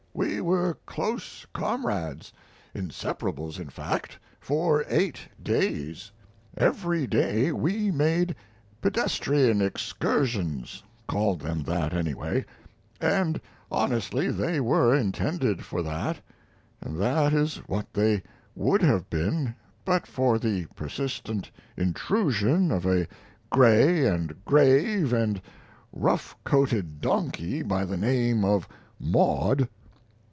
[0.13, 2.33] We were close comrades
[2.75, 6.11] inseparables, in fact for eight days.
[6.55, 8.35] Every day we made
[8.81, 12.45] pedestrian excursions called them that anyway,
[12.99, 13.39] and
[13.71, 16.19] honestly they were intended for that,
[16.81, 18.21] and that is what they
[18.53, 19.55] would have been
[19.85, 23.07] but for the persistent intrusion of a
[23.49, 25.41] gray and grave and
[25.93, 28.67] rough coated donkey by the name of
[28.99, 29.69] Maud.